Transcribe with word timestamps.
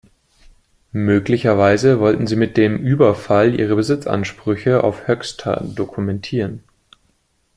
Möglicherweise 0.93 1.99
wollten 1.99 2.25
sie 2.25 2.35
mit 2.35 2.57
dem 2.57 2.79
Überfall 2.79 3.53
ihre 3.59 3.75
Besitzansprüche 3.75 4.83
auf 4.83 5.07
Höxter 5.07 5.63
dokumentieren. 5.75 6.63